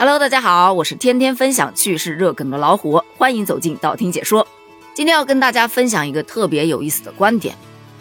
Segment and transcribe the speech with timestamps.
[0.00, 4.48] Hello，大家好，我是天天分享趣事热梗的老虎，欢迎走进道听解说。
[4.94, 7.54] 今天要跟大家分享一个特别有意思的观点，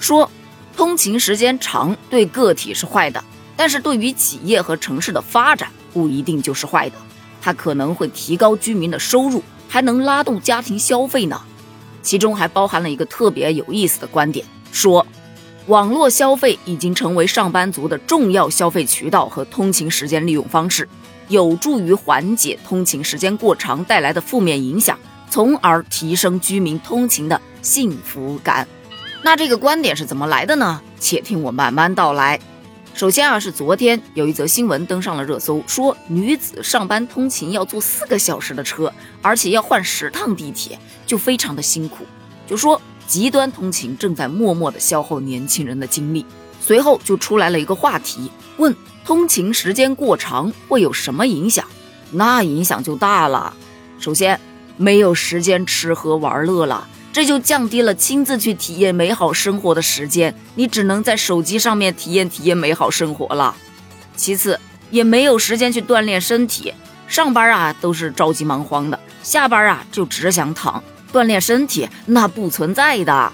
[0.00, 0.28] 说
[0.76, 3.22] 通勤时间长对个体是坏的，
[3.56, 6.96] 但是对于企业和城市的发展不一定就是坏的，
[7.40, 11.40] 它可能会提高居民的收入，还能拉动家庭消费呢。
[12.02, 15.06] 其中还包含了一个特别有意思的观点，说
[15.68, 20.88] 网络消费已经成为上班族的重要消费渠道和通勤时间利用方式。
[21.28, 24.98] 有助于缓解通勤时间过长带来的负面影响，
[25.30, 28.66] 从而提升居民通勤的幸福感。
[29.22, 30.80] 那这个观点是怎么来的呢？
[31.00, 32.38] 且听我慢慢道来。
[32.92, 42.04] 首先啊，是昨天有一则新闻登上了热搜，说女子上班通勤要坐四个小时的车，而且要换十趟地铁，就非常的辛苦。
[42.46, 46.24] 就说极端通勤正在默默的消耗年轻人的精力。
[46.64, 48.74] 随后就出来了一个话题，问。
[49.06, 51.66] 通勤时间过长会有什么影响？
[52.12, 53.52] 那影响就大了。
[54.00, 54.40] 首先，
[54.78, 63.54] 没有时间吃喝玩乐了，这就降低了亲自去体验美好生活的时间，你只能在手机上面体验体验美好生活了。
[64.16, 64.58] 其次，
[64.90, 66.72] 也没有时间去锻炼身体，
[67.06, 73.30] 上班啊都是着急忙慌的，下班啊就只想躺，锻炼身体那不存在的。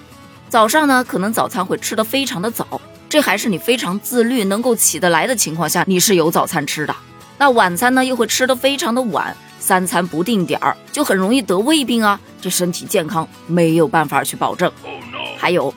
[0.48, 2.80] 早上呢，可能早餐会吃得非常的早。
[3.10, 6.94] 这还是你非常自律，能够起得来的情况下，你是有早餐吃的。
[7.38, 12.20] 那晚餐呢，又会吃得非常的晚，三餐不定点儿，就很容易得胃病啊。
[12.40, 14.70] 这身体健康没有办法去保证。
[15.36, 15.74] 还有，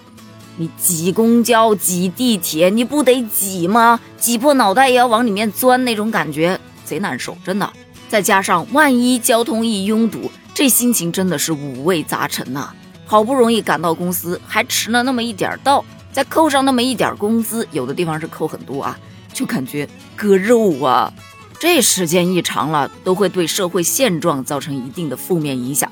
[0.58, 4.00] 你挤公交、挤地铁，你不得挤吗？
[4.20, 7.68] 挤破脑袋也要往里面钻，那种感觉贼难受，真的。
[8.08, 12.72] 再加上万一交通一拥堵，这心情真的是五味杂陈呐。
[13.08, 15.84] 好不容易赶到公司，还迟了那么一点到。
[16.14, 18.98] 再扣上那么一点工资，有的地方是扣很多啊，
[19.34, 21.12] 就感觉割肉啊。
[21.60, 25.90] 这时间一长了，都会对社会现状造成一定的负面影响。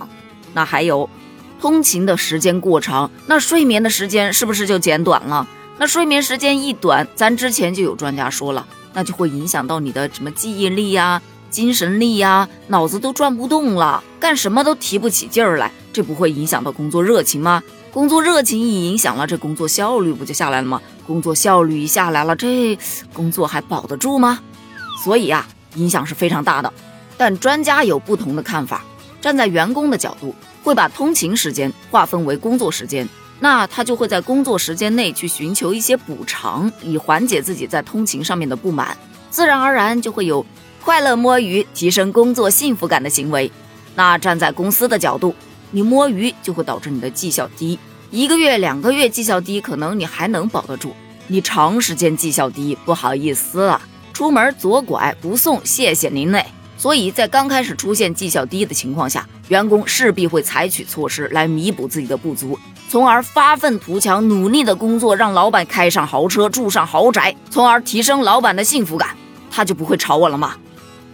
[0.53, 1.09] 那还有，
[1.59, 5.47] 通勤的时间过长，那睡眠的时间是不是就减短了？
[5.79, 11.19] 那睡眠时间一短，咱之前就有专家说了，那就会影响到你的什么记忆力呀、
[11.49, 17.63] 精神力呀，脑子都转不动了，干什么都提不起劲儿来，这不会影响到工作热情吗？
[17.93, 20.81] 工作热情一影响了，这工作效率不就下来了吗？
[21.05, 22.77] 工作效率一下来了，这
[23.11, 24.39] 工作还保得住吗？
[25.03, 26.71] 所以啊，影响是非常大的。
[27.17, 28.85] 但专家有不同的看法，
[29.19, 33.07] 站在员工的角度，会把通勤时间划分为工作时间，
[33.41, 38.97] 那他就会在工作时间内去寻求一些补偿，以缓解自己在通勤上面的不满，
[39.29, 40.45] 自然而然就会有
[40.81, 43.51] 快乐摸鱼、提升工作幸福感的行为。
[43.95, 45.35] 那站在公司的角度。
[45.71, 47.79] 你摸鱼就会导致你的绩效低，
[48.11, 50.93] 一个月、两个月绩效低，可能你还能保得住。
[51.27, 56.45] 你长时间绩效低，不好意思了，出门左拐不送，谢谢您嘞。
[56.77, 62.57] 所以在刚开始出现绩效低的情况下，员工势必会采取措施来弥补自己的不足，
[62.89, 69.15] 从而发愤图强，努力的工作，让老板开上豪车，住上豪宅，从而提升老板的幸福感，
[69.49, 70.55] 他就不会炒我了吗？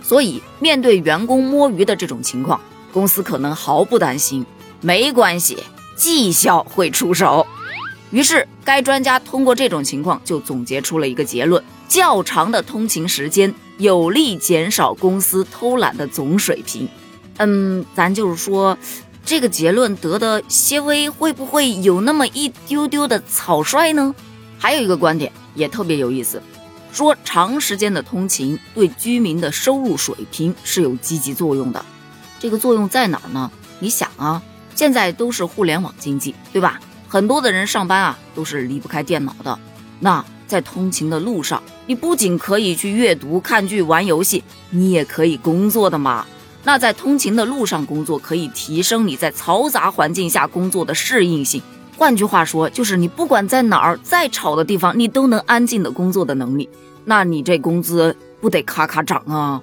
[0.01, 2.59] 所以面对员工摸鱼的这种情况。
[2.97, 4.44] 公司可能毫不担心，
[4.81, 5.56] 没关系，
[5.96, 7.46] 绩效会出手。
[8.09, 16.90] 于是，该专家通过这种情况就总结出了一个结论：较长的通勤时间有利减少公司偷懒的总水平。
[17.38, 18.75] 嗯，咱就是说，
[19.24, 24.16] 这个结论得的些微会不会有那么一丢丢的草率呢？
[24.57, 26.41] 还有一个观点也特别有意思，
[26.91, 31.86] 说长时间的通勤对居民的收入水平是有积极作用的。
[32.40, 33.52] 这个作用在哪儿呢？
[33.80, 34.42] 你想啊，
[34.75, 36.80] 现在都是互联网经济，对吧？
[37.08, 39.58] 很多的人上班啊都是离不开电脑的。
[40.00, 46.25] 那在通勤的路上，你不仅可以去阅读、看剧、玩游戏，你也可以工作的嘛。
[46.64, 51.62] 那在通勤的路上工作，可以提升你在嘈杂环境下工作的适应性。
[51.98, 56.69] 换句话说，就是你不管在哪儿，再吵的地方，你都能安静的工作的能力。
[57.06, 59.62] 那你这工资不得咔咔涨啊？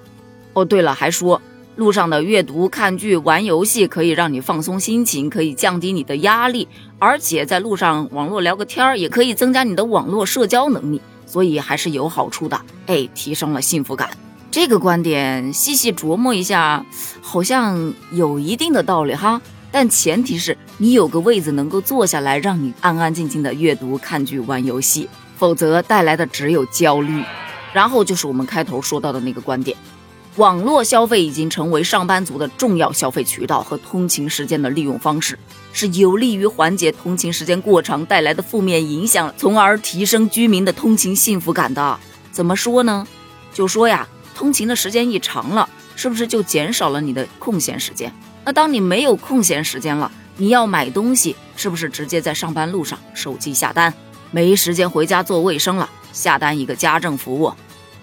[0.53, 1.41] 哦，对了，还说。
[1.75, 6.67] 路上的阅读、看剧、玩游戏可以让你放松心情，可以降低你的压力，
[6.97, 12.59] 而且在路上网络聊个天儿也可以增加你的网络社交能力，所以还是有好处的。
[12.85, 14.09] 哎，提升了幸福感，
[14.49, 16.85] 这个观点细细琢磨一下，
[17.21, 19.41] 好像有一定的道理哈。
[19.69, 27.21] 但前提是你有个位子能够坐下来，让你安安静静的阅读、看剧、玩游戏，否则带来的只有焦虑。
[27.73, 29.75] 然后就是我们开头说到的那个观点。
[30.37, 35.39] 网络消费已经成为上班族的重要消费渠道和通勤时间的利用方式，
[35.71, 41.97] 是有利于缓解通勤时间过长带来的负面影响，从而提升居民的通勤幸福感的。
[42.33, 43.07] 怎么说呢？
[43.53, 44.05] 就说呀，
[44.35, 48.13] 通勤的时间一长了，是不是就减少了你的空闲时间？
[48.43, 53.93] 那当你没有空闲时间了，你要买东西，是不是直接在上班路上手机下单？
[54.31, 57.53] 没时间回家做卫生了，下单一个家政服务；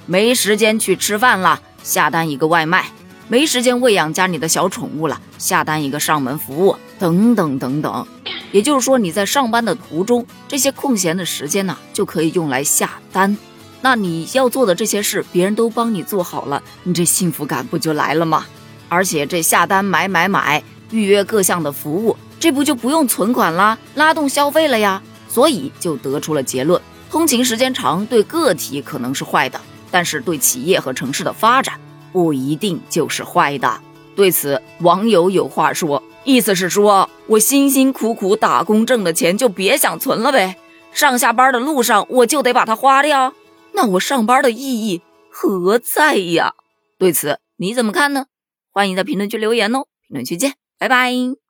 [0.06, 2.82] 没时间去吃饭了，下单一个外卖；
[3.28, 8.06] 没时间喂养家里的小宠物了，下单一个上门服务，等等等等。
[8.50, 13.36] 也就是说，你在上班的途中，这些空闲的时间呢，就可以用来下单。
[13.80, 18.46] 那你要做的这些事，别人都帮你做好了，你这幸福感不就来了吗？
[18.88, 25.02] 而且这下单买买买，预约各项的服务，这不就不用存款啦，拉动消费了呀？
[25.28, 26.80] 所以就得出了结论：
[27.10, 29.58] 通勤时间长对个体可能是坏的，
[29.92, 31.78] 但是对企业和城市的发展
[32.12, 33.80] 不一定就是坏的。
[34.16, 40.56] 对此，网友有话说，意思是说我辛辛苦苦打工挣的钱就别想存了呗，
[40.92, 43.34] 上下班的路上我就得把它花掉。
[43.72, 46.54] 那我上班的意义何在呀？
[46.98, 48.26] 对此你怎么看呢？
[48.72, 49.86] 欢迎在评论区留言哦！
[50.06, 51.41] 评论区见，拜拜。